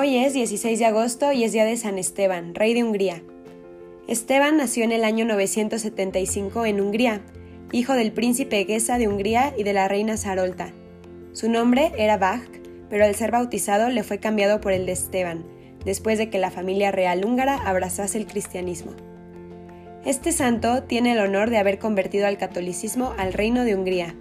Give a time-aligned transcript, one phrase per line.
[0.00, 3.22] Hoy es 16 de agosto y es día de San Esteban, rey de Hungría.
[4.08, 7.20] Esteban nació en el año 975 en Hungría,
[7.70, 10.72] hijo del príncipe Gesa de Hungría y de la reina Sarolta.
[11.34, 12.48] Su nombre era Bach,
[12.88, 15.44] pero al ser bautizado le fue cambiado por el de Esteban,
[15.84, 18.92] después de que la familia real húngara abrazase el cristianismo.
[20.06, 24.14] Este santo tiene el honor de haber convertido al catolicismo al reino de Hungría.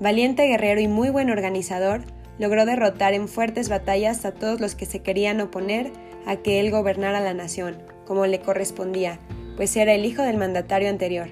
[0.00, 2.00] Valiente guerrero y muy buen organizador,
[2.40, 5.92] logró derrotar en fuertes batallas a todos los que se querían oponer
[6.26, 7.76] a que él gobernara la nación,
[8.06, 9.20] como le correspondía,
[9.56, 11.28] pues era el hijo del mandatario anterior.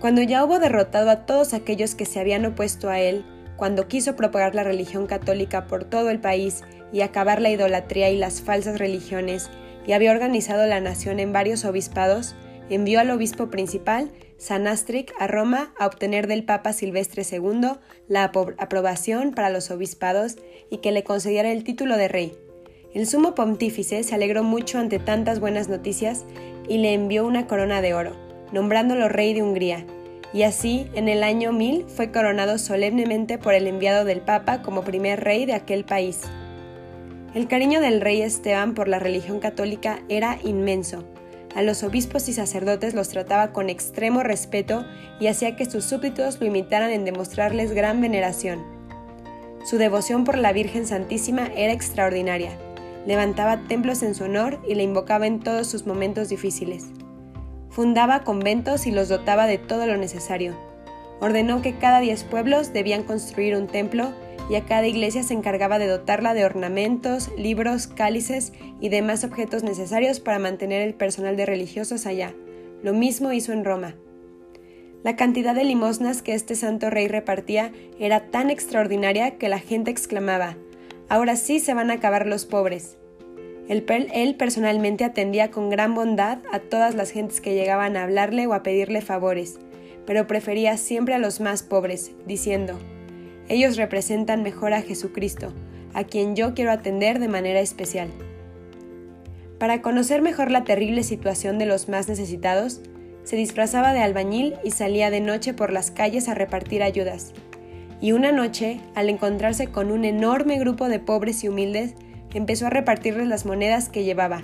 [0.00, 3.24] Cuando ya hubo derrotado a todos aquellos que se habían opuesto a él,
[3.56, 8.18] cuando quiso propagar la religión católica por todo el país y acabar la idolatría y
[8.18, 9.50] las falsas religiones,
[9.86, 12.34] y había organizado la nación en varios obispados,
[12.70, 17.72] envió al obispo principal, San Astric, a Roma a obtener del Papa Silvestre II
[18.08, 20.36] la aprobación para los obispados
[20.70, 22.36] y que le concediera el título de rey.
[22.94, 26.24] El sumo pontífice se alegró mucho ante tantas buenas noticias
[26.68, 28.16] y le envió una corona de oro,
[28.52, 29.84] nombrándolo rey de Hungría,
[30.32, 34.82] y así en el año 1000 fue coronado solemnemente por el enviado del Papa como
[34.82, 36.22] primer rey de aquel país.
[37.34, 41.04] El cariño del rey Esteban por la religión católica era inmenso,
[41.56, 44.84] a los obispos y sacerdotes los trataba con extremo respeto
[45.18, 48.62] y hacía que sus súbditos lo imitaran en demostrarles gran veneración.
[49.64, 52.50] Su devoción por la Virgen Santísima era extraordinaria.
[53.06, 56.84] Levantaba templos en su honor y la invocaba en todos sus momentos difíciles.
[57.70, 60.54] Fundaba conventos y los dotaba de todo lo necesario.
[61.20, 64.12] Ordenó que cada diez pueblos debían construir un templo
[64.48, 69.62] y a cada iglesia se encargaba de dotarla de ornamentos, libros, cálices y demás objetos
[69.62, 72.34] necesarios para mantener el personal de religiosos allá.
[72.82, 73.96] Lo mismo hizo en Roma.
[75.02, 79.90] La cantidad de limosnas que este santo rey repartía era tan extraordinaria que la gente
[79.90, 80.56] exclamaba,
[81.08, 82.98] ahora sí se van a acabar los pobres.
[83.68, 88.46] Él, él, personalmente atendía con gran bondad a todas las gentes que llegaban a hablarle
[88.46, 89.58] o a pedirle favores,
[90.06, 92.78] pero prefería siempre a los más pobres, diciendo,
[93.48, 95.52] ellos representan mejor a Jesucristo,
[95.94, 98.08] a quien yo quiero atender de manera especial.
[99.58, 102.80] Para conocer mejor la terrible situación de los más necesitados,
[103.24, 107.32] se disfrazaba de albañil y salía de noche por las calles a repartir ayudas.
[108.00, 111.94] Y una noche, al encontrarse con un enorme grupo de pobres y humildes,
[112.34, 114.42] empezó a repartirles las monedas que llevaba.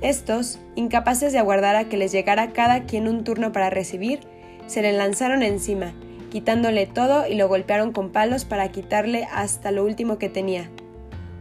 [0.00, 4.20] Estos, incapaces de aguardar a que les llegara cada quien un turno para recibir,
[4.68, 5.92] se le lanzaron encima
[6.28, 10.70] quitándole todo y lo golpearon con palos para quitarle hasta lo último que tenía.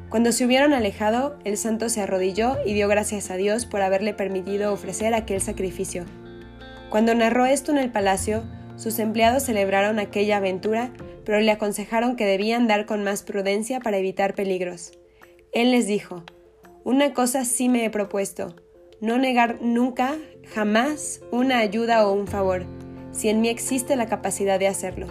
[0.09, 4.13] Cuando se hubieron alejado, el santo se arrodilló y dio gracias a Dios por haberle
[4.13, 6.05] permitido ofrecer aquel sacrificio.
[6.89, 8.43] Cuando narró esto en el palacio,
[8.77, 10.91] sus empleados celebraron aquella aventura,
[11.25, 14.93] pero le aconsejaron que debían dar con más prudencia para evitar peligros.
[15.51, 16.23] Él les dijo,
[16.85, 18.55] Una cosa sí me he propuesto,
[19.01, 20.15] no negar nunca,
[20.53, 22.76] jamás, una ayuda o un favor
[23.11, 25.07] si en mí existe la capacidad de hacerlo.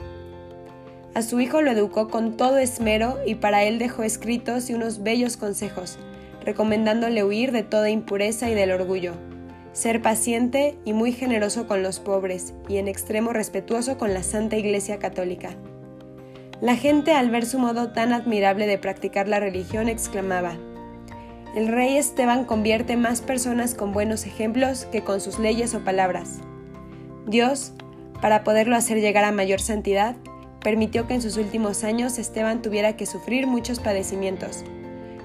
[1.15, 5.03] A su hijo lo educó con todo esmero y para él dejó escritos y unos
[5.03, 5.99] bellos consejos,
[6.45, 9.15] recomendándole huir de toda impureza y del orgullo,
[9.73, 14.57] ser paciente y muy generoso con los pobres y en extremo respetuoso con la Santa
[14.57, 15.51] Iglesia Católica.
[16.61, 20.57] La gente al ver su modo tan admirable de practicar la religión exclamaba,
[21.55, 26.41] el rey Esteban convierte más personas con buenos ejemplos que con sus leyes o palabras.
[27.27, 27.73] Dios,
[28.27, 30.17] para poderlo hacer llegar a mayor santidad,
[30.61, 34.65] permitió que en sus últimos años Esteban tuviera que sufrir muchos padecimientos.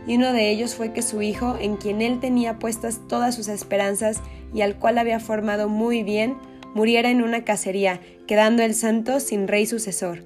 [0.06, 3.48] Y uno de ellos fue que su hijo, en quien él tenía puestas todas sus
[3.48, 4.22] esperanzas
[4.54, 6.38] y al cual había formado muy bien,
[6.76, 10.20] muriera en una cacería, quedando el santo sin rey sucesor.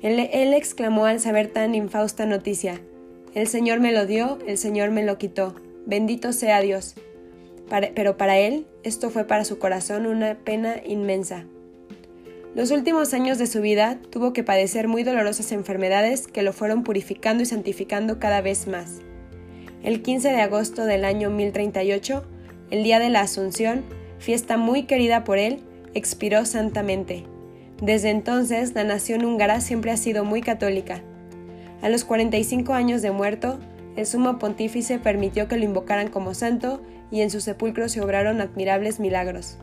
[0.00, 2.80] Él, exclamó al saber tan infausta noticia,
[3.34, 5.54] El Señor me lo dio, el Señor me lo quitó,
[5.84, 6.94] bendito sea Dios.
[7.68, 11.44] pero para él esto fue para su corazón una pena inmensa.
[12.56, 16.84] Los últimos años de su vida tuvo que padecer muy dolorosas enfermedades que lo fueron
[16.84, 19.00] purificando y santificando cada vez más.
[19.82, 22.24] El 15 de agosto del año 1038,
[22.70, 23.84] el día de la Asunción,
[24.18, 27.24] fiesta muy querida por él, expiró santamente.
[27.82, 31.02] Desde entonces, la nación húngara siempre ha sido muy católica.
[31.82, 33.58] A los 45 años de muerto,
[33.96, 38.40] el sumo pontífice permitió que lo invocaran como santo y en su sepulcro se obraron
[38.40, 39.58] admirables milagros.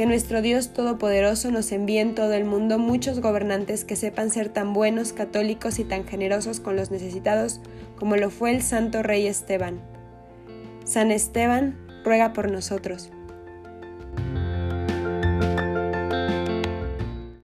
[0.00, 4.48] Que nuestro Dios Todopoderoso nos envíe en todo el mundo muchos gobernantes que sepan ser
[4.48, 7.60] tan buenos, católicos y tan generosos con los necesitados
[7.96, 9.78] como lo fue el Santo Rey Esteban.
[10.86, 13.10] San Esteban, ruega por nosotros.